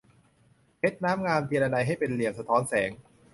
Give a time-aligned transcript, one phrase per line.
[0.77, 2.89] เพชรน้ำงาม เจียระไนให้เป็นเหลี่ยมสะท้อนแสง